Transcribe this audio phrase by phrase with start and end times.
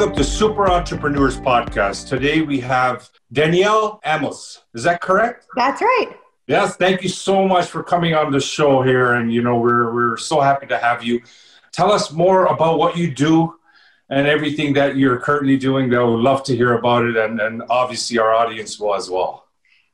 [0.00, 2.08] Welcome to Super Entrepreneurs Podcast.
[2.08, 4.62] Today we have Danielle Amos.
[4.72, 5.46] Is that correct?
[5.56, 6.16] That's right.
[6.46, 9.12] Yes, thank you so much for coming on the show here.
[9.12, 11.20] And, you know, we're, we're so happy to have you.
[11.72, 13.56] Tell us more about what you do
[14.08, 15.90] and everything that you're currently doing.
[15.90, 17.18] That would love to hear about it.
[17.18, 19.48] And, and obviously, our audience will as well.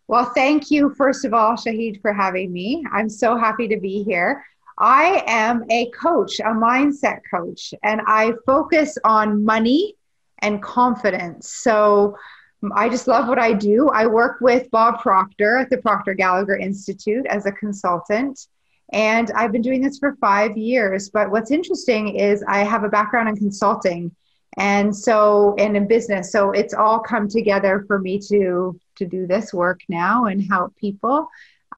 [0.07, 2.87] Well, thank you, first of all, Shahid, for having me.
[2.93, 4.45] I'm so happy to be here.
[4.79, 9.95] I am a coach, a mindset coach, and I focus on money
[10.41, 11.51] and confidence.
[11.51, 12.17] So
[12.63, 13.89] mm, I just love what I do.
[13.89, 18.49] I work with Bob Proctor at the Proctor Gallagher Institute as a consultant.
[18.93, 21.11] And I've been doing this for five years.
[21.11, 24.15] But what's interesting is I have a background in consulting
[24.59, 26.33] and so and in business.
[26.33, 30.75] So it's all come together for me to to do this work now and help
[30.77, 31.29] people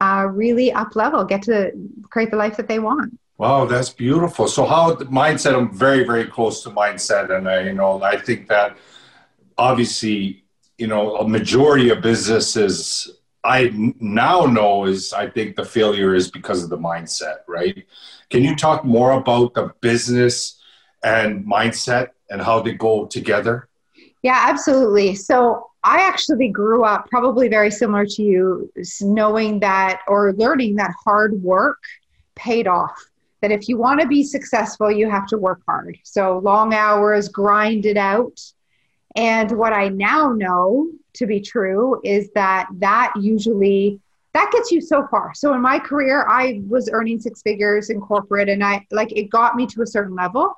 [0.00, 1.72] uh, really up level, get to
[2.10, 3.18] create the life that they want.
[3.36, 4.48] Wow, that's beautiful.
[4.48, 5.54] So, how mindset?
[5.54, 8.76] I'm very, very close to mindset, and I, you know, I think that
[9.56, 10.44] obviously,
[10.76, 16.30] you know, a majority of businesses I now know is I think the failure is
[16.30, 17.86] because of the mindset, right?
[18.30, 20.60] Can you talk more about the business
[21.02, 23.68] and mindset and how they go together?
[24.22, 25.14] Yeah, absolutely.
[25.14, 30.92] So I actually grew up probably very similar to you, knowing that or learning that
[31.04, 31.78] hard work
[32.34, 32.98] paid off.
[33.40, 35.96] That if you want to be successful, you have to work hard.
[36.02, 38.40] So long hours, grind it out.
[39.14, 44.00] And what I now know to be true is that that usually
[44.34, 45.32] that gets you so far.
[45.34, 49.30] So in my career, I was earning six figures in corporate and I like it
[49.30, 50.54] got me to a certain level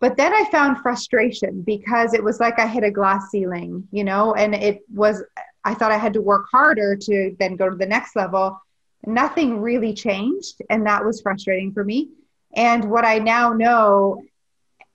[0.00, 4.04] but then I found frustration because it was like I hit a glass ceiling, you
[4.04, 5.22] know, and it was,
[5.64, 8.60] I thought I had to work harder to then go to the next level.
[9.06, 10.62] Nothing really changed.
[10.70, 12.10] And that was frustrating for me.
[12.54, 14.22] And what I now know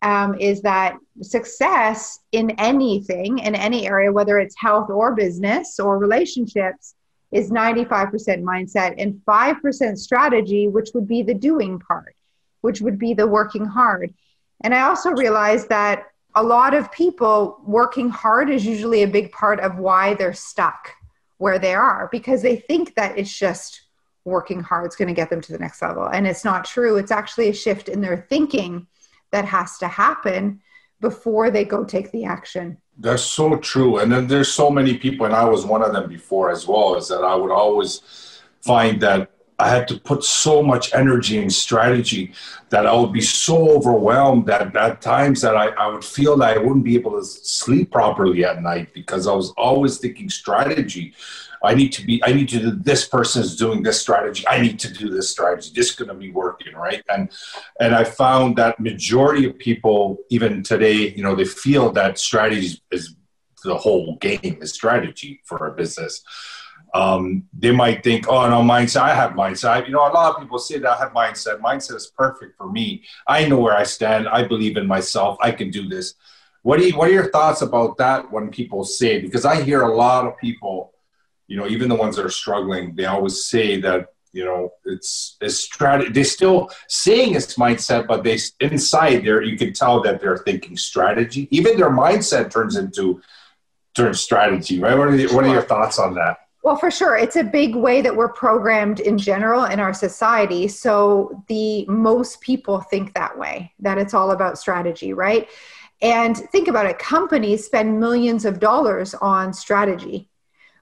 [0.01, 5.97] um, is that success in anything, in any area, whether it's health or business or
[5.97, 6.95] relationships,
[7.31, 8.11] is 95%
[8.43, 12.15] mindset and 5% strategy, which would be the doing part,
[12.61, 14.13] which would be the working hard.
[14.63, 19.31] And I also realized that a lot of people working hard is usually a big
[19.31, 20.91] part of why they're stuck
[21.37, 23.81] where they are because they think that it's just
[24.25, 26.05] working hard is going to get them to the next level.
[26.05, 26.97] And it's not true.
[26.97, 28.87] It's actually a shift in their thinking
[29.31, 30.61] that has to happen
[31.01, 32.77] before they go take the action.
[32.97, 33.99] That's so true.
[33.99, 36.95] And then there's so many people, and I was one of them before as well,
[36.95, 41.51] is that I would always find that I had to put so much energy and
[41.51, 42.33] strategy
[42.69, 46.57] that I would be so overwhelmed that at times that I, I would feel that
[46.57, 51.13] I wouldn't be able to sleep properly at night because I was always thinking strategy.
[51.63, 54.43] I need to be, I need to do this person is doing this strategy.
[54.47, 55.71] I need to do this strategy.
[55.73, 57.03] This is going to be working, right?
[57.09, 57.31] And,
[57.79, 62.81] and I found that majority of people, even today, you know, they feel that strategy
[62.91, 63.15] is
[63.63, 66.21] the whole game is strategy for a business
[66.93, 69.87] um, they might think, oh, no, mindset, I have mindset.
[69.87, 71.59] You know, a lot of people say that I have mindset.
[71.59, 73.03] Mindset is perfect for me.
[73.27, 74.27] I know where I stand.
[74.27, 75.37] I believe in myself.
[75.41, 76.13] I can do this.
[76.61, 79.81] What, do you, what are your thoughts about that when people say, because I hear
[79.81, 80.93] a lot of people,
[81.47, 85.35] you know, even the ones that are struggling, they always say that, you know, it's
[85.41, 86.11] a strategy.
[86.11, 90.77] They still saying it's mindset, but they inside there, you can tell that they're thinking
[90.77, 91.47] strategy.
[91.51, 93.21] Even their mindset turns into
[93.93, 94.97] turns strategy, right?
[94.97, 96.37] What are, the, what are your thoughts on that?
[96.63, 97.17] Well, for sure.
[97.17, 100.69] It's a big way that we're programmed in general in our society.
[100.69, 105.49] So the most people think that way, that it's all about strategy, right?
[106.01, 110.29] And think about it companies spend millions of dollars on strategy.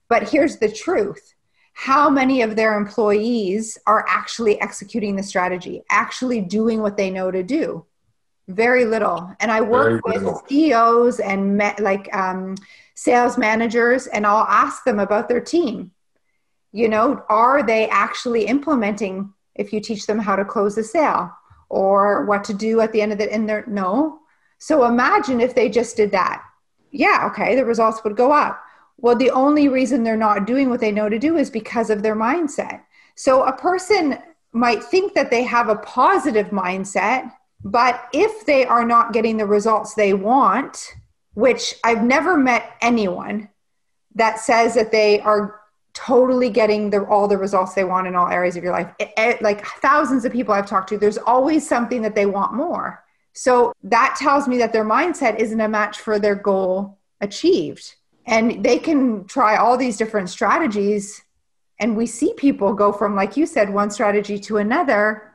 [0.08, 1.34] But here's the truth
[1.74, 7.32] how many of their employees are actually executing the strategy, actually doing what they know
[7.32, 7.86] to do?
[8.54, 9.34] Very little.
[9.40, 12.56] And I work with CEOs and like um,
[12.96, 15.92] sales managers and I'll ask them about their team.
[16.72, 21.32] You know, are they actually implementing if you teach them how to close a sale
[21.70, 24.20] or what to do at the end of the in their no.
[24.58, 26.44] So imagine if they just did that.
[26.92, 28.62] Yeah, okay, the results would go up.
[28.98, 32.04] Well, the only reason they're not doing what they know to do is because of
[32.04, 32.82] their mindset.
[33.16, 34.20] So a person
[34.52, 37.32] might think that they have a positive mindset,
[37.64, 40.94] but if they are not getting the results they want,
[41.34, 43.50] which I've never met anyone
[44.16, 45.62] that says that they are
[45.94, 48.94] totally getting the, all the results they want in all areas of your life.
[49.00, 52.54] It, it, like thousands of people I've talked to, there's always something that they want
[52.54, 53.04] more.
[53.34, 57.96] So that tells me that their mindset isn't a match for their goal achieved.
[58.26, 61.22] And they can try all these different strategies.
[61.80, 65.34] And we see people go from, like you said, one strategy to another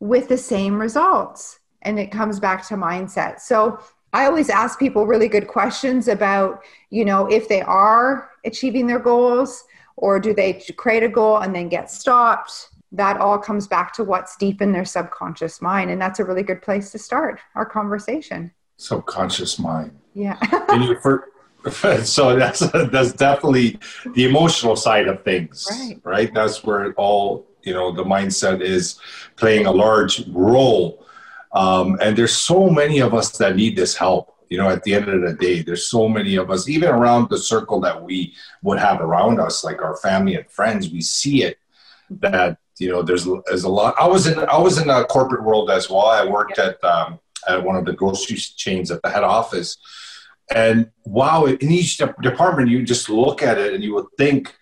[0.00, 1.58] with the same results.
[1.86, 3.40] And it comes back to mindset.
[3.40, 3.78] So
[4.12, 8.98] I always ask people really good questions about, you know, if they are achieving their
[8.98, 9.64] goals
[9.96, 12.70] or do they create a goal and then get stopped?
[12.92, 15.90] That all comes back to what's deep in their subconscious mind.
[15.90, 18.52] And that's a really good place to start our conversation.
[18.76, 19.96] Subconscious mind.
[20.14, 20.38] Yeah.
[20.68, 21.28] and you for,
[22.04, 23.78] so that's that's definitely
[24.14, 26.00] the emotional side of things, right?
[26.04, 26.34] Right.
[26.34, 28.98] That's where it all you know the mindset is
[29.36, 31.05] playing a large role
[31.56, 34.34] um, and there's so many of us that need this help.
[34.50, 37.30] You know, at the end of the day, there's so many of us, even around
[37.30, 41.42] the circle that we would have around us, like our family and friends, we see
[41.42, 41.58] it
[42.10, 43.94] that you know there's there's a lot.
[43.98, 46.06] I was in I was in a corporate world as well.
[46.06, 47.18] I worked at um,
[47.48, 49.78] at one of the grocery chains at the head office,
[50.54, 54.54] and wow, in each department, you just look at it and you would think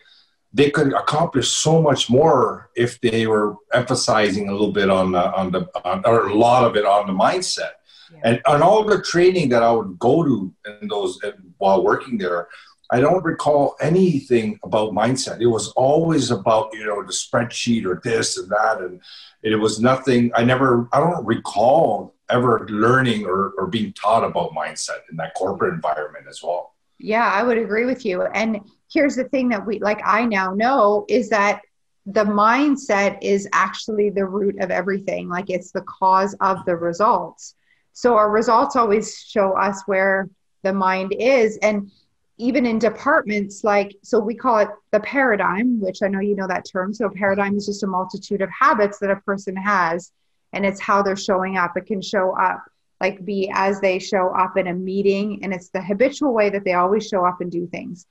[0.54, 5.34] they could accomplish so much more if they were emphasizing a little bit on the
[5.34, 7.72] on the on, or a lot of it on the mindset.
[8.12, 8.20] Yeah.
[8.24, 11.18] and on all the training that i would go to in those
[11.56, 12.48] while working there
[12.90, 15.40] i don't recall anything about mindset.
[15.40, 19.00] It was always about you know the spreadsheet or this and that and
[19.42, 24.52] it was nothing i never i don't recall ever learning or, or being taught about
[24.52, 26.74] mindset in that corporate environment as well.
[26.98, 28.22] Yeah i would agree with you.
[28.22, 28.60] And
[28.94, 31.60] here's the thing that we like i now know is that
[32.06, 35.28] the mindset is actually the root of everything.
[35.28, 37.54] Like it's the cause of the results.
[37.92, 40.28] So our results always show us where
[40.62, 41.58] the mind is.
[41.62, 41.90] And
[42.36, 46.48] even in departments like so we call it the paradigm which i know you know
[46.48, 46.92] that term.
[46.92, 50.10] So paradigm is just a multitude of habits that a person has
[50.52, 51.76] and it's how they're showing up.
[51.76, 52.64] It can show up
[53.00, 56.64] like be as they show up in a meeting and it's the habitual way that
[56.64, 58.06] they always show up and do things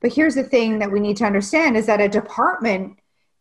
[0.00, 2.98] but here's the thing that we need to understand is that a department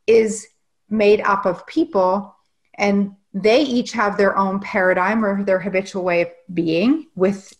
[0.07, 0.47] is
[0.89, 2.35] made up of people
[2.75, 7.53] and they each have their own paradigm or their habitual way of being with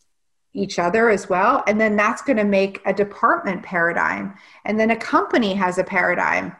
[0.54, 1.64] each other as well.
[1.68, 4.36] And then that's going to make a department paradigm.
[4.66, 6.56] And then a company has a paradigm.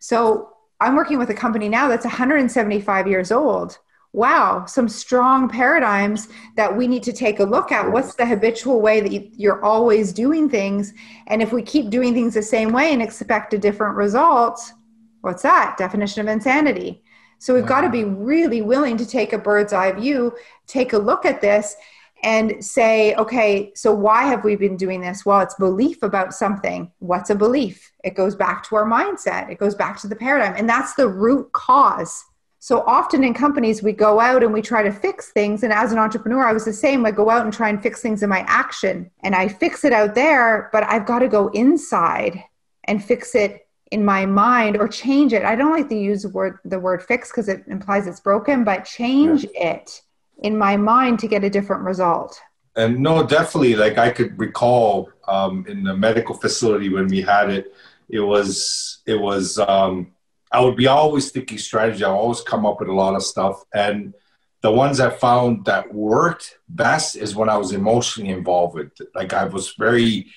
[0.00, 0.50] So
[0.80, 3.78] I'm working with a company now that's 175 years old
[4.18, 7.88] wow, some strong paradigms that we need to take a look at.
[7.88, 10.92] What's the habitual way that you're always doing things?
[11.28, 14.60] And if we keep doing things the same way and expect a different result,
[15.20, 15.76] what's that?
[15.78, 17.00] Definition of insanity.
[17.38, 18.24] So we've got to be mm-hmm.
[18.24, 20.34] really willing to take a bird's eye view,
[20.66, 21.76] take a look at this,
[22.24, 25.24] and say, okay, so why have we been doing this?
[25.24, 26.90] Well, it's belief about something.
[26.98, 27.92] What's a belief?
[28.02, 30.56] It goes back to our mindset, it goes back to the paradigm.
[30.56, 32.24] And that's the root cause
[32.60, 35.62] so often in companies, we go out and we try to fix things.
[35.62, 37.06] And as an entrepreneur, I was the same.
[37.06, 39.92] I go out and try and fix things in my action and I fix it
[39.92, 42.42] out there, but I've got to go inside
[42.84, 45.44] and fix it in my mind or change it.
[45.44, 48.64] I don't like to use the word, the word fix because it implies it's broken,
[48.64, 49.74] but change yeah.
[49.74, 50.02] it
[50.38, 52.40] in my mind to get a different result.
[52.74, 53.76] And no, definitely.
[53.76, 57.72] Like I could recall um, in the medical facility when we had it,
[58.08, 60.12] it was, it was, um,
[60.50, 62.04] I would be always thinking strategy.
[62.04, 63.64] I always come up with a lot of stuff.
[63.74, 64.14] And
[64.62, 69.08] the ones I found that worked best is when I was emotionally involved with it.
[69.14, 70.32] Like I was very,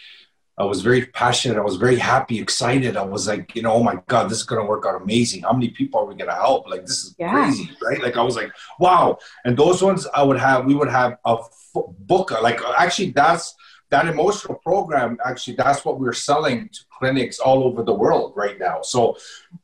[0.58, 1.58] I was very passionate.
[1.58, 2.98] I was very happy, excited.
[2.98, 5.42] I was like, you know, oh my God, this is going to work out amazing.
[5.44, 6.70] How many people are we going to help?
[6.70, 7.32] Like, this is yeah.
[7.32, 8.02] crazy, right?
[8.02, 9.18] Like, I was like, wow.
[9.44, 11.38] And those ones I would have, we would have a
[11.74, 12.30] book.
[12.30, 13.56] Like, actually, that's
[13.92, 18.58] that emotional program actually that's what we're selling to clinics all over the world right
[18.60, 18.82] now.
[18.82, 19.18] So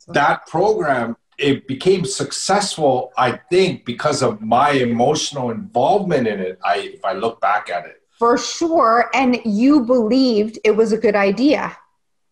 [0.09, 6.77] that program it became successful i think because of my emotional involvement in it i
[6.95, 8.01] if i look back at it.
[8.17, 11.77] For sure and you believed it was a good idea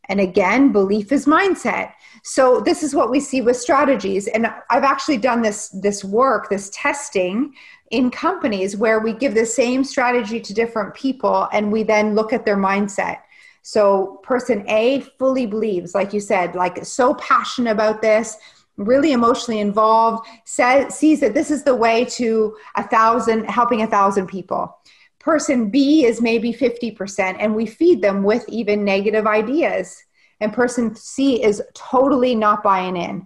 [0.10, 1.94] and again belief is mindset
[2.24, 6.50] so this is what we see with strategies and i've actually done this this work
[6.50, 7.54] this testing
[7.92, 12.34] in companies where we give the same strategy to different people and we then look
[12.34, 13.20] at their mindset.
[13.62, 18.38] So, person A fully believes, like you said, like so passionate about this,
[18.78, 23.88] really emotionally involved, says, sees that this is the way to a thousand, helping a
[23.88, 24.78] thousand people.
[25.26, 30.04] Person B is maybe 50%, and we feed them with even negative ideas.
[30.40, 33.26] And person C is totally not buying in.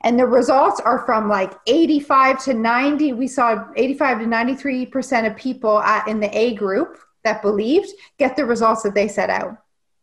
[0.00, 3.12] And the results are from like 85 to 90.
[3.12, 8.34] We saw 85 to 93% of people at, in the A group that believed get
[8.34, 9.58] the results that they set out.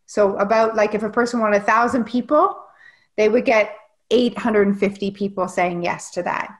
[0.06, 2.56] So, about like if a person wanted a thousand people,
[3.16, 3.74] they would get
[4.12, 6.52] 850 people saying yes to that.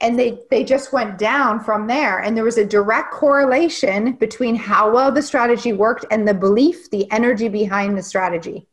[0.00, 2.18] And they, they just went down from there.
[2.20, 6.90] And there was a direct correlation between how well the strategy worked and the belief,
[6.90, 8.66] the energy behind the strategy.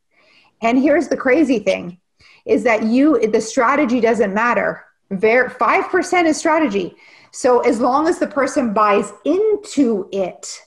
[0.62, 2.00] And here's the crazy thing
[2.46, 4.86] is that you the strategy doesn't matter.
[5.20, 6.96] Five percent is strategy.
[7.32, 10.62] So as long as the person buys into it,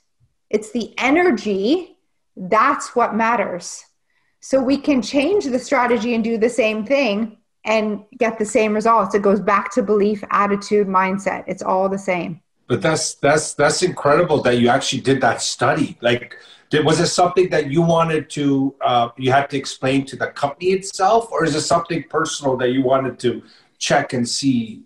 [0.50, 1.98] it's the energy
[2.38, 3.84] that's what matters.
[4.40, 8.74] So we can change the strategy and do the same thing and get the same
[8.74, 9.14] results.
[9.14, 11.44] It goes back to belief, attitude, mindset.
[11.46, 12.40] It's all the same.
[12.66, 15.96] But that's that's that's incredible that you actually did that study.
[16.02, 16.36] Like,
[16.70, 20.28] did, was it something that you wanted to uh, you had to explain to the
[20.28, 23.42] company itself, or is it something personal that you wanted to
[23.78, 24.82] check and see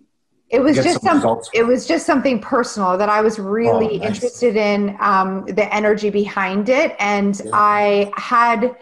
[0.53, 4.03] it was just some, some it was just something personal that I was really oh,
[4.03, 4.07] nice.
[4.07, 7.49] interested in um, the energy behind it, and yeah.
[7.53, 8.75] I had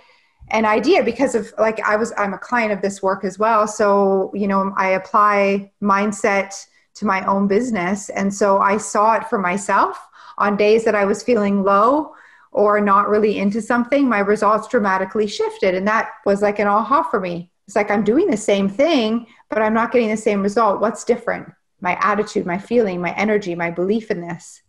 [0.52, 3.68] an idea because of like I was I'm a client of this work as well.
[3.68, 6.66] So you know I apply mindset
[6.96, 9.98] to my own business, and so I saw it for myself
[10.38, 12.14] on days that I was feeling low
[12.52, 14.08] or not really into something.
[14.08, 17.50] My results dramatically shifted, and that was like an aha for me.
[17.68, 20.82] It's like I'm doing the same thing, but I'm not getting the same result.
[20.82, 21.48] What's different?
[21.82, 24.62] my attitude, my feeling, my energy, my belief in this.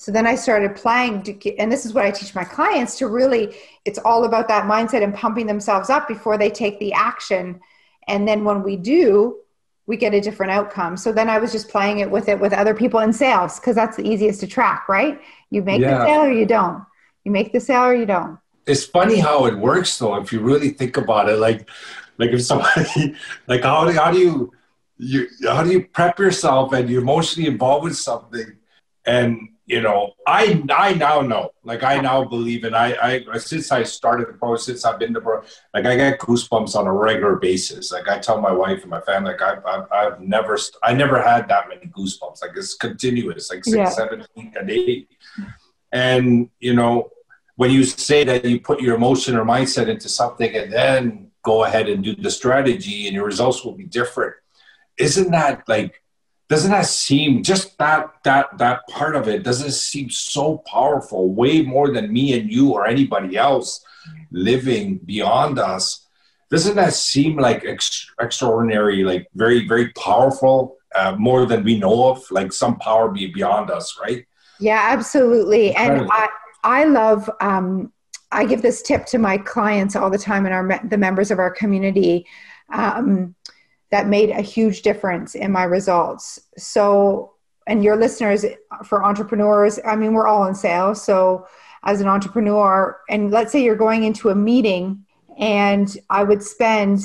[0.00, 3.06] So then I started playing, to, and this is what I teach my clients to
[3.06, 3.54] really,
[3.84, 7.60] it's all about that mindset and pumping themselves up before they take the action.
[8.08, 9.40] And then when we do,
[9.84, 10.96] we get a different outcome.
[10.96, 13.76] So then I was just playing it with it with other people in sales because
[13.76, 15.20] that's the easiest to track, right?
[15.50, 15.98] You make yeah.
[15.98, 16.82] the sale or you don't.
[17.24, 18.38] You make the sale or you don't.
[18.66, 21.36] It's funny how it works though, if you really think about it.
[21.36, 21.68] Like,
[22.16, 23.16] like if somebody,
[23.46, 24.52] like how, how do you,
[24.96, 28.56] you how do you prep yourself and you're emotionally involved with something
[29.04, 31.50] and you know i i now know.
[31.62, 32.88] Like i now believe and i
[33.32, 35.42] i since i started the pro since i've been the pro
[35.74, 37.92] like i get goosebumps on a regular basis.
[37.92, 41.22] Like i tell my wife and my family like i've i've, I've never i never
[41.22, 42.42] had that many goosebumps.
[42.42, 43.90] Like it's continuous like six yeah.
[43.90, 45.06] seven a day.
[45.92, 47.10] And you know
[47.54, 51.64] when you say that you put your emotion or mindset into something and then go
[51.64, 54.34] ahead and do the strategy and your results will be different
[54.98, 56.02] isn't that like
[56.50, 61.62] doesn't that seem just that that that part of it doesn't seem so powerful way
[61.62, 63.84] more than me and you or anybody else
[64.32, 66.08] living beyond us?
[66.50, 72.10] Doesn't that seem like ex- extraordinary like very very powerful uh, more than we know
[72.10, 74.26] of like some power be beyond us right?
[74.58, 75.72] Yeah absolutely.
[75.76, 76.28] And i
[76.64, 77.92] i love um
[78.32, 81.38] i give this tip to my clients all the time and our the members of
[81.38, 82.26] our community.
[82.72, 83.36] Um
[83.90, 86.40] that made a huge difference in my results.
[86.56, 87.34] So,
[87.66, 88.44] and your listeners
[88.84, 91.02] for entrepreneurs, I mean, we're all in sales.
[91.02, 91.46] So,
[91.82, 95.04] as an entrepreneur, and let's say you're going into a meeting,
[95.38, 97.00] and I would spend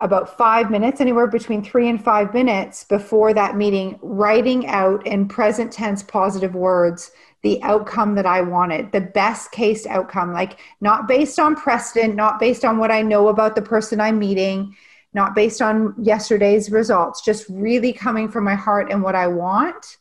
[0.00, 5.28] about five minutes, anywhere between three and five minutes before that meeting, writing out in
[5.28, 11.08] present tense positive words the outcome that I wanted, the best case outcome, like not
[11.08, 14.76] based on precedent, not based on what I know about the person I'm meeting
[15.14, 19.98] not based on yesterday's results, just really coming from my heart and what I want.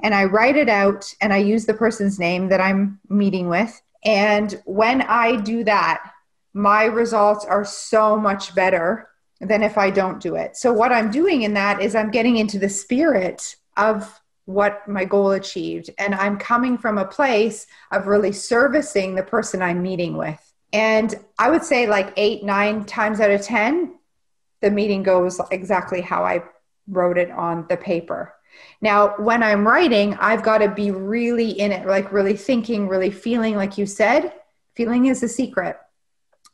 [0.00, 3.80] And I write it out and I use the person's name that I'm meeting with.
[4.04, 6.10] And when I do that,
[6.52, 9.08] my results are so much better
[9.40, 10.56] than if I don't do it.
[10.56, 15.04] So, what I'm doing in that is I'm getting into the spirit of what my
[15.04, 15.90] goal achieved.
[15.98, 20.40] And I'm coming from a place of really servicing the person I'm meeting with.
[20.72, 23.94] And I would say, like eight, nine times out of 10,
[24.64, 26.42] the meeting goes exactly how I
[26.88, 28.34] wrote it on the paper.
[28.80, 33.10] Now, when I'm writing, I've got to be really in it, like really thinking, really
[33.10, 34.32] feeling, like you said,
[34.74, 35.76] feeling is a secret.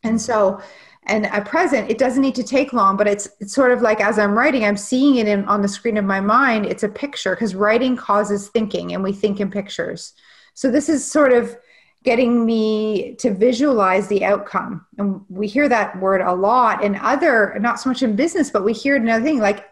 [0.02, 0.60] And so,
[1.04, 4.00] and at present, it doesn't need to take long, but it's, it's sort of like
[4.00, 6.66] as I'm writing, I'm seeing it in, on the screen of my mind.
[6.66, 10.14] It's a picture because writing causes thinking and we think in pictures.
[10.54, 11.56] So, this is sort of
[12.02, 14.86] getting me to visualize the outcome.
[14.96, 18.64] And we hear that word a lot in other, not so much in business, but
[18.64, 19.70] we hear another thing like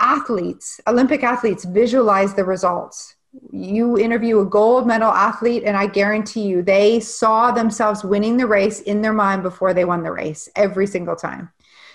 [0.00, 3.14] athletes, Olympic athletes visualize the results.
[3.52, 8.46] You interview a gold medal athlete, and I guarantee you they saw themselves winning the
[8.46, 11.50] race in their mind before they won the race every single time.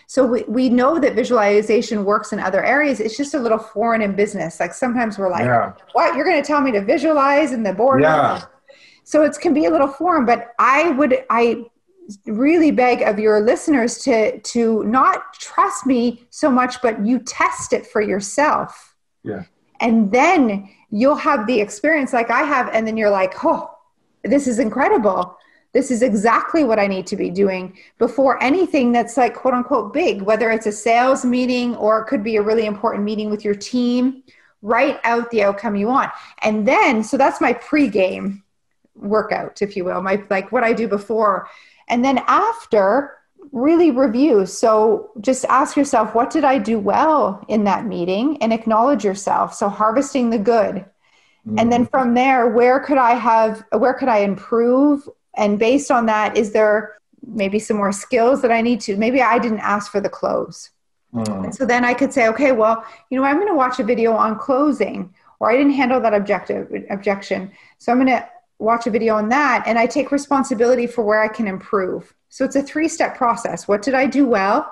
[0.06, 3.00] So we, we know that visualization works in other areas.
[3.00, 4.60] It's just a little foreign in business.
[4.60, 5.74] Like sometimes we're like, yeah.
[5.94, 6.16] what?
[6.16, 8.02] You're going to tell me to visualize in the board?
[8.02, 8.44] Yeah
[9.04, 11.66] so it can be a little foreign but i would i
[12.26, 17.74] really beg of your listeners to to not trust me so much but you test
[17.74, 18.96] it for yourself.
[19.24, 19.44] Yeah.
[19.80, 23.70] And then you'll have the experience like i have and then you're like oh
[24.26, 25.38] this is incredible.
[25.74, 29.94] This is exactly what i need to be doing before anything that's like quote unquote
[29.94, 33.44] big whether it's a sales meeting or it could be a really important meeting with
[33.46, 34.24] your team.
[34.62, 36.12] Write out the outcome you want.
[36.42, 38.44] And then so that's my pre-game
[38.96, 41.48] workout, if you will, my like what I do before.
[41.90, 43.18] And then after,
[43.52, 44.46] really review.
[44.46, 49.54] So just ask yourself, what did I do well in that meeting and acknowledge yourself.
[49.54, 50.76] So harvesting the good.
[50.76, 51.60] Mm-hmm.
[51.60, 55.08] And then from there, where could I have, where could I improve?
[55.36, 59.22] And based on that, is there maybe some more skills that I need to, maybe
[59.22, 60.70] I didn't ask for the close.
[61.14, 61.46] Mm.
[61.46, 63.84] And so then I could say, okay, well, you know, I'm going to watch a
[63.84, 67.52] video on closing, or I didn't handle that objective objection.
[67.78, 68.28] So I'm going to
[68.60, 72.14] watch a video on that and I take responsibility for where I can improve.
[72.30, 73.68] So it's a three step process.
[73.68, 74.72] What did I do well?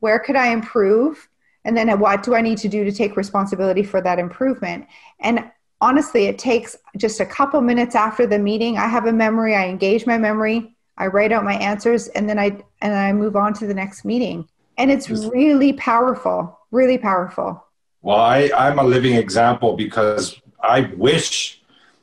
[0.00, 1.28] Where could I improve?
[1.64, 4.86] And then what do I need to do to take responsibility for that improvement?
[5.20, 5.50] And
[5.80, 8.78] honestly, it takes just a couple minutes after the meeting.
[8.78, 12.38] I have a memory, I engage my memory, I write out my answers, and then
[12.38, 14.48] I and I move on to the next meeting.
[14.78, 17.64] And it's really powerful, really powerful.
[18.00, 21.61] Well, I, I'm a living example because I wish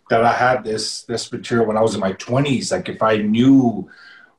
[0.09, 2.71] that I had this this material when I was in my 20s.
[2.71, 3.89] Like if I knew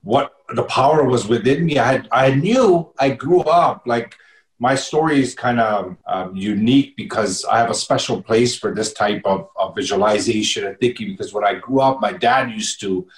[0.02, 4.16] what the power was within me, I had I knew I grew up like
[4.60, 8.92] my story is kind of um, unique because I have a special place for this
[8.92, 11.12] type of, of, visualization and thinking.
[11.12, 13.08] Because when I grew up, my dad used to,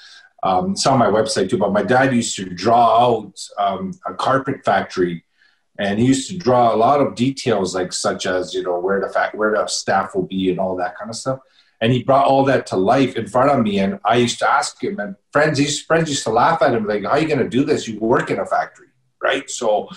[0.44, 4.14] um, it's on my website too, but my dad used to draw out um, a
[4.14, 5.24] carpet factory,
[5.80, 9.00] and he used to draw a lot of details, like such as you know where
[9.00, 11.40] the fact where the staff will be and all that kind of stuff
[11.82, 13.80] and he brought all that to life in front of me.
[13.80, 16.86] And I used to ask him, and friends, his friends used to laugh at him,
[16.86, 17.88] like, "How are you going to do this?
[17.88, 18.86] You work in a factory,
[19.20, 19.88] right?" So,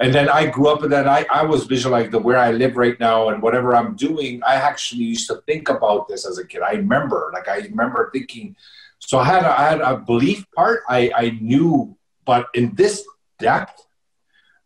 [0.00, 2.74] and then I grew up, and then I I was visualizing the where I live
[2.78, 4.42] right now and whatever I'm doing.
[4.52, 6.62] I actually used to think about this as a kid.
[6.62, 8.56] I remember, like, I remember thinking.
[8.98, 10.80] So I had a, I had a belief part.
[10.88, 13.04] I I knew, but in this
[13.38, 13.86] depth,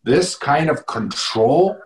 [0.05, 1.77] this kind of control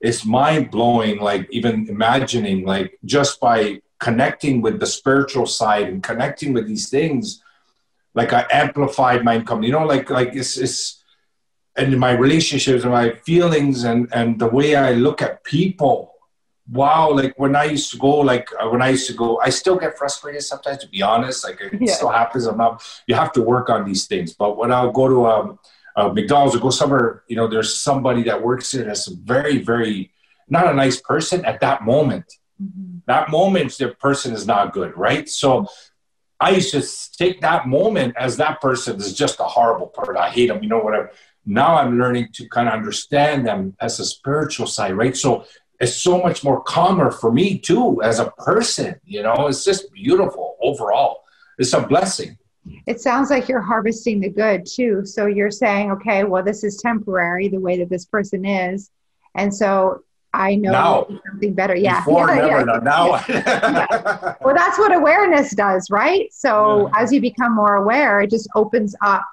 [0.00, 1.20] is mind blowing.
[1.20, 6.88] Like even imagining, like just by connecting with the spiritual side and connecting with these
[6.90, 7.42] things
[8.14, 9.62] like i amplified my income.
[9.62, 11.02] You know like like it's, it's
[11.76, 16.12] and my relationships and my feelings and and the way i look at people.
[16.70, 19.50] Wow like when i used to go like uh, when i used to go i
[19.50, 21.44] still get frustrated sometimes to be honest.
[21.44, 21.92] Like it yeah.
[21.92, 22.46] still happens.
[22.46, 24.32] I'm not you have to work on these things.
[24.32, 25.58] But when i'll go to um,
[25.96, 29.58] uh, mcdonald's or go somewhere you know there's somebody that works there that's a very
[29.58, 30.10] very
[30.48, 32.24] not a nice person at that moment
[32.64, 32.98] Mm-hmm.
[33.06, 35.28] That moment, the person is not good, right?
[35.28, 35.66] So
[36.40, 40.16] I used to take that moment as that person is just a horrible person.
[40.16, 41.10] I hate them, you know, whatever.
[41.46, 45.16] Now I'm learning to kind of understand them as a spiritual side, right?
[45.16, 45.44] So
[45.80, 49.92] it's so much more calmer for me too as a person, you know, it's just
[49.92, 51.24] beautiful overall.
[51.58, 52.38] It's a blessing.
[52.86, 55.04] It sounds like you're harvesting the good too.
[55.04, 58.90] So you're saying, okay, well, this is temporary, the way that this person is.
[59.34, 60.02] And so
[60.34, 61.76] I know now, something better.
[61.76, 62.00] Yeah.
[62.00, 62.78] Before, yeah, never, yeah.
[62.82, 63.24] now.
[63.28, 64.34] yeah.
[64.40, 66.32] Well, that's what awareness does, right?
[66.32, 67.02] So yeah.
[67.02, 69.24] as you become more aware, it just opens up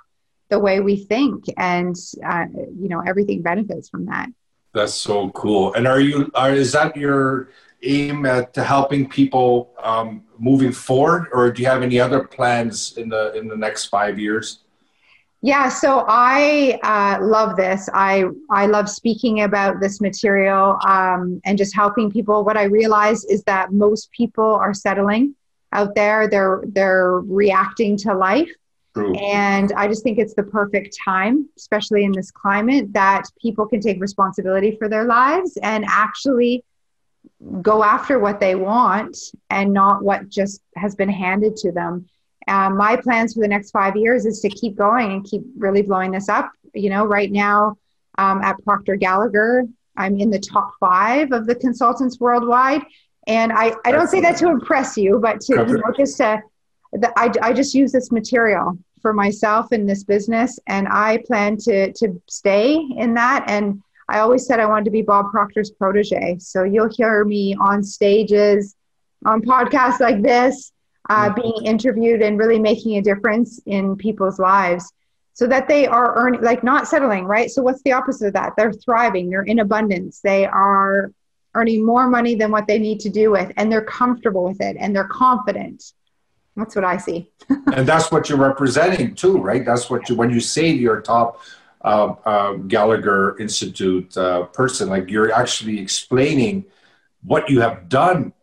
[0.49, 4.29] the way we think, and uh, you know everything benefits from that.
[4.73, 5.73] That's so cool.
[5.73, 6.29] And are you?
[6.35, 7.49] Are, is that your
[7.83, 13.09] aim at helping people um, moving forward, or do you have any other plans in
[13.09, 14.60] the in the next five years?
[15.43, 17.89] Yeah, so I uh, love this.
[17.93, 22.43] I I love speaking about this material um, and just helping people.
[22.43, 25.35] What I realize is that most people are settling
[25.71, 26.27] out there.
[26.27, 28.51] They're they're reacting to life,
[28.93, 29.15] True.
[29.15, 33.81] and I just think it's the perfect time, especially in this climate, that people can
[33.81, 36.63] take responsibility for their lives and actually
[37.63, 39.17] go after what they want
[39.49, 42.07] and not what just has been handed to them
[42.51, 45.81] um, my plans for the next five years is to keep going and keep really
[45.81, 46.51] blowing this up.
[46.73, 47.77] You know, right now
[48.17, 52.81] um, at Proctor Gallagher, I'm in the top five of the consultants worldwide.
[53.27, 56.41] And I, I don't say that to impress you, but to, you know, just to,
[56.91, 61.55] the, I, I just use this material for myself in this business and I plan
[61.57, 63.45] to, to stay in that.
[63.47, 66.37] And I always said I wanted to be Bob Proctor's protege.
[66.39, 68.75] So you'll hear me on stages,
[69.25, 70.73] on podcasts like this,
[71.11, 71.41] uh, mm-hmm.
[71.41, 74.91] being interviewed and really making a difference in people's lives
[75.33, 77.49] so that they are earning like not settling right?
[77.51, 78.53] So what's the opposite of that?
[78.55, 79.29] They're thriving.
[79.29, 80.21] They're in abundance.
[80.21, 81.11] They are
[81.53, 84.77] earning more money than what they need to do with and they're comfortable with it
[84.79, 85.83] and they're confident.
[86.55, 87.29] That's what i see.
[87.75, 89.65] And that's what you're representing too right?
[89.65, 91.41] That's what you when you say your top
[91.83, 96.65] uh, uh, gallagher institute uh, person like you're actually explaining
[97.23, 98.33] what you have done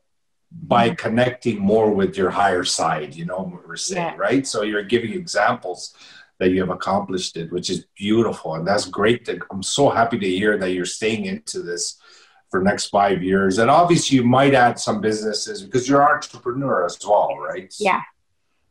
[0.51, 4.17] by connecting more with your higher side, you know what we're saying, yeah.
[4.17, 4.47] right?
[4.47, 5.95] So you're giving examples
[6.39, 8.55] that you have accomplished it, which is beautiful.
[8.55, 9.25] And that's great.
[9.27, 12.01] That I'm so happy to hear that you're staying into this
[12.51, 13.59] for next five years.
[13.59, 17.73] And obviously you might add some businesses because you're an entrepreneur as well, right?
[17.79, 18.01] Yeah.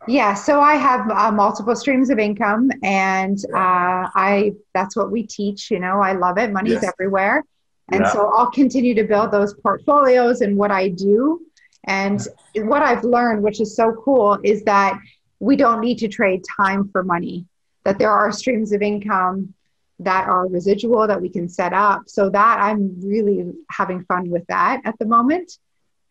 [0.08, 5.24] Yeah, so I have uh, multiple streams of income, and uh, I that's what we
[5.24, 5.70] teach.
[5.70, 6.52] You know, I love it.
[6.54, 6.86] Money's yes.
[6.86, 7.44] everywhere,
[7.92, 8.12] and yeah.
[8.12, 11.42] so I'll continue to build those portfolios and what I do.
[11.86, 12.22] And
[12.56, 15.00] what I've learned, which is so cool, is that
[15.40, 17.46] we don't need to trade time for money.
[17.84, 19.54] That there are streams of income
[20.00, 22.04] that are residual that we can set up.
[22.08, 25.58] So that I'm really having fun with that at the moment.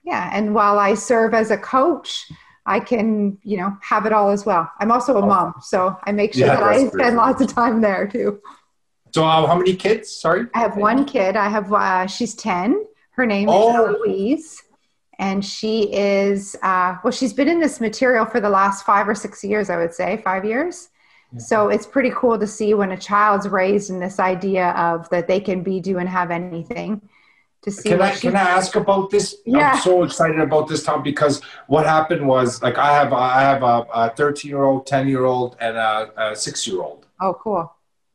[0.03, 2.27] Yeah, and while I serve as a coach
[2.67, 4.71] I can, you know, have it all as well.
[4.81, 7.81] I'm also a mom, so I make sure yeah, that I spend lots of time
[7.81, 8.41] there too.
[9.15, 10.11] So, uh, how many kids?
[10.11, 11.37] Sorry, I have one kid.
[11.37, 12.85] I have uh, she's ten.
[13.13, 13.95] Her name oh.
[13.95, 14.63] is Louise,
[15.19, 17.13] and she is uh, well.
[17.13, 20.21] She's been in this material for the last five or six years, I would say,
[20.25, 20.91] five years.
[21.39, 25.27] So it's pretty cool to see when a child's raised in this idea of that
[25.29, 27.03] they can be, do, and have anything
[27.63, 27.91] to see.
[27.91, 29.37] Can I can I ask about this?
[29.45, 29.73] Yeah.
[29.73, 33.63] I'm so excited about this Tom because what happened was like I have I have
[33.63, 37.07] a 13 year old, 10 year old, and a, a six year old.
[37.21, 37.73] Oh, cool.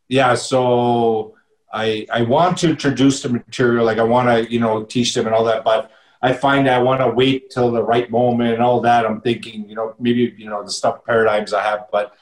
[0.07, 1.35] Yeah, so
[1.71, 5.25] I I want to introduce the material, like I want to you know teach them
[5.25, 8.61] and all that, but I find I want to wait till the right moment and
[8.61, 9.05] all that.
[9.05, 12.13] I'm thinking you know maybe you know the stuff paradigms I have, but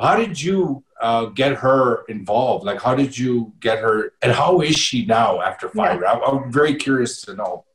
[0.00, 2.64] how did you uh, get her involved?
[2.64, 6.00] Like, how did you get her, and how is she now after five?
[6.02, 6.12] Yeah.
[6.12, 7.66] I'm, I'm, very curious to know.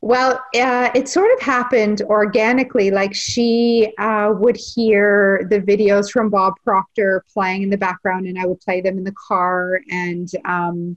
[0.00, 2.92] Well, uh, it sort of happened organically.
[2.92, 8.38] Like she uh, would hear the videos from Bob Proctor playing in the background, and
[8.38, 10.96] I would play them in the car, and um,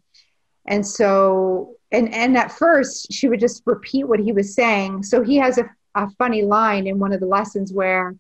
[0.68, 5.04] and so and and at first she would just repeat what he was saying.
[5.04, 8.16] So he has a, a funny line in one of the lessons where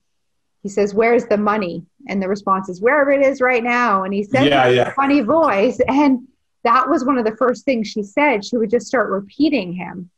[0.63, 1.85] he says, Where's the money?
[2.07, 4.03] And the response is, Wherever it is right now.
[4.03, 4.93] And he says, yeah, yeah.
[4.93, 5.79] funny voice.
[5.87, 6.27] And
[6.63, 8.43] that was one of the first things she said.
[8.43, 10.09] She would just start repeating him.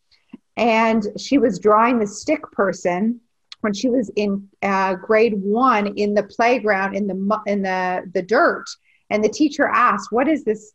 [0.57, 3.21] And she was drawing the stick person
[3.61, 8.21] when she was in uh, grade one in the playground in the in the the
[8.21, 8.65] dirt.
[9.09, 10.73] And the teacher asked, "What is this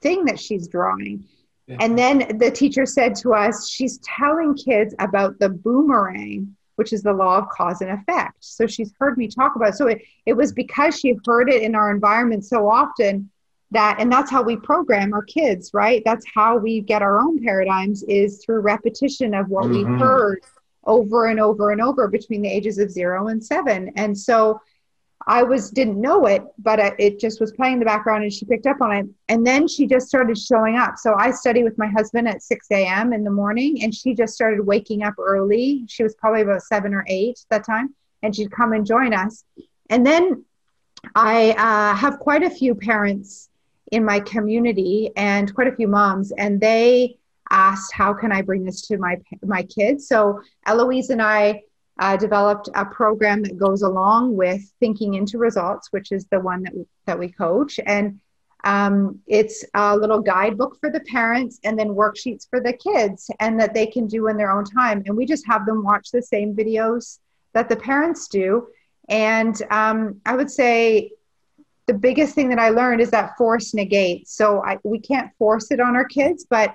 [0.00, 1.24] thing that she's drawing?"
[1.66, 1.78] Yeah.
[1.80, 7.02] And then the teacher said to us, "She's telling kids about the boomerang." which is
[7.02, 8.36] the law of cause and effect.
[8.40, 9.74] So she's heard me talk about it.
[9.76, 13.30] So it, it was because she heard it in our environment so often
[13.70, 16.02] that, and that's how we program our kids, right?
[16.04, 19.94] That's how we get our own paradigms is through repetition of what mm-hmm.
[19.94, 20.40] we heard
[20.84, 23.92] over and over and over between the ages of zero and seven.
[23.96, 24.60] And so
[25.26, 28.44] I was didn't know it, but it just was playing in the background, and she
[28.44, 29.06] picked up on it.
[29.28, 30.98] And then she just started showing up.
[30.98, 33.12] So I study with my husband at 6 a.m.
[33.12, 35.84] in the morning, and she just started waking up early.
[35.88, 39.14] She was probably about seven or eight at that time, and she'd come and join
[39.14, 39.44] us.
[39.88, 40.44] And then
[41.14, 43.48] I uh, have quite a few parents
[43.92, 47.18] in my community and quite a few moms, and they
[47.50, 51.62] asked, "How can I bring this to my my kids?" So Eloise and I
[51.98, 56.62] uh, developed a program that goes along with thinking into results which is the one
[56.62, 57.78] that we, that we coach.
[57.86, 58.20] And
[58.64, 63.60] um, it's a little guidebook for the parents and then worksheets for the kids and
[63.60, 65.02] that they can do in their own time.
[65.06, 67.18] And we just have them watch the same videos
[67.52, 68.68] that the parents do.
[69.08, 71.10] And um, i would say
[71.86, 74.34] the biggest thing that i learned is that force negates.
[74.34, 76.74] So I, we can't force it on our kids but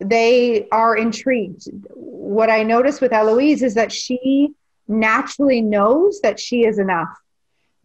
[0.00, 1.68] they are intrigued.
[1.90, 4.54] What I notice with Eloise is that she
[4.88, 7.08] naturally knows that she is enough,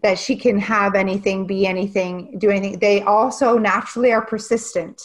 [0.01, 2.79] that she can have anything, be anything, do anything.
[2.79, 5.01] They also naturally are persistent.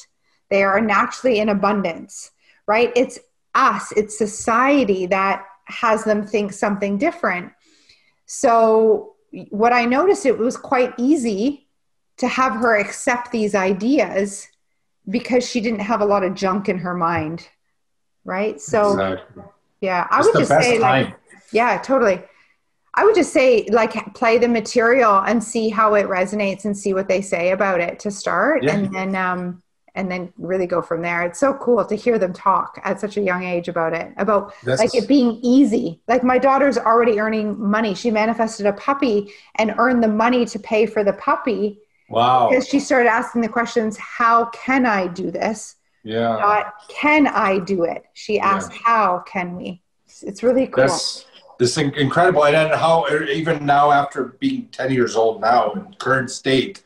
[0.51, 2.31] They are naturally in abundance,
[2.66, 2.92] right?
[2.96, 3.18] It's
[3.55, 7.53] us, it's society that has them think something different.
[8.27, 9.14] So,
[9.51, 11.68] what I noticed, it was quite easy
[12.16, 14.49] to have her accept these ideas
[15.09, 17.49] because she didn't have a lot of junk in her mind
[18.25, 19.43] right so exactly.
[19.81, 21.05] yeah i it's would just say time.
[21.05, 21.17] like
[21.53, 22.23] yeah totally
[22.95, 26.93] i would just say like play the material and see how it resonates and see
[26.93, 28.75] what they say about it to start yeah.
[28.75, 29.63] and then um
[29.95, 33.17] and then really go from there it's so cool to hear them talk at such
[33.17, 37.19] a young age about it about That's, like it being easy like my daughter's already
[37.19, 41.79] earning money she manifested a puppy and earned the money to pay for the puppy
[42.11, 42.51] Wow.
[42.51, 45.77] Because she started asking the questions, how can I do this?
[46.03, 46.37] Yeah.
[46.37, 48.05] Not can I do it?
[48.14, 48.81] She asked, yeah.
[48.85, 49.81] how can we?
[50.23, 50.85] It's really cool.
[50.85, 51.25] That's
[51.59, 52.44] this incredible.
[52.44, 56.83] And then how er, even now after being 10 years old now in current state,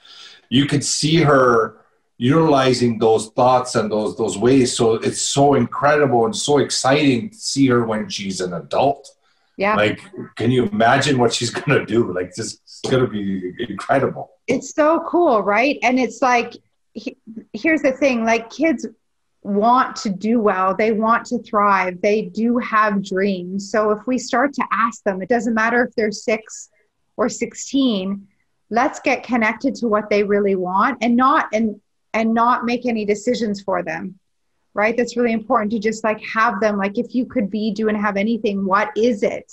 [0.50, 1.76] you could see her
[2.18, 4.76] utilizing those thoughts and those those ways.
[4.76, 9.10] So it's so incredible and so exciting to see her when she's an adult.
[9.56, 9.76] Yeah.
[9.76, 10.00] Like,
[10.34, 12.12] can you imagine what she's gonna do?
[12.12, 14.30] Like, just it's gonna be incredible.
[14.46, 15.78] It's so cool, right?
[15.82, 16.54] And it's like,
[16.92, 17.16] he,
[17.52, 18.86] here's the thing: like, kids,
[19.42, 23.70] want to do well, they want to thrive, they do have dreams.
[23.70, 26.70] So if we start to ask them, it doesn't matter if they're six
[27.18, 28.26] or 16,
[28.70, 31.80] let's get connected to what they really want and not and
[32.12, 34.18] and not make any decisions for them
[34.72, 37.88] right that's really important to just like have them like if you could be do
[37.88, 39.52] and have anything what is it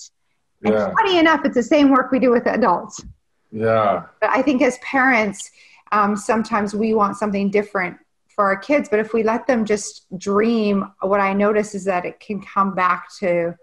[0.63, 0.85] yeah.
[0.85, 3.03] and funny enough it's the same work we do with adults
[3.51, 5.51] yeah but i think as parents
[5.93, 7.97] um, sometimes we want something different
[8.29, 12.05] for our kids but if we let them just dream what i notice is that
[12.05, 13.53] it can come back to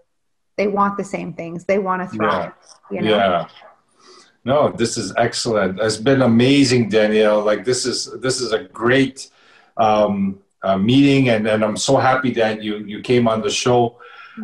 [0.57, 2.53] they want the same things they want to thrive
[2.91, 2.99] yeah.
[2.99, 3.17] you know?
[3.17, 3.47] yeah
[4.45, 5.79] no, this is excellent.
[5.79, 7.43] It's been amazing, Danielle.
[7.43, 9.29] Like this is this is a great
[9.77, 13.99] um, uh, meeting, and, and I'm so happy that you you came on the show.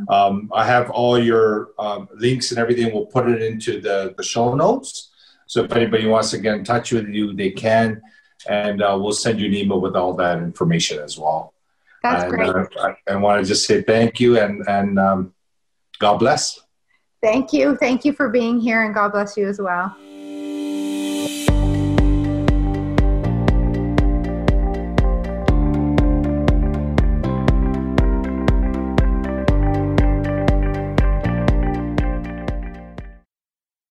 [0.10, 2.93] Um, I have all your um, links and everything.
[2.93, 5.12] We'll put it into the, the show notes.
[5.47, 8.01] So if anybody wants to get in touch with you, they can,
[8.49, 11.53] and uh, we'll send you an email with all that information as well.
[12.03, 12.49] That's and, great.
[12.49, 15.34] Uh, I, I want to just say thank you and and um,
[15.99, 16.60] God bless.
[17.21, 17.75] Thank you.
[17.77, 19.95] Thank you for being here, and God bless you as well.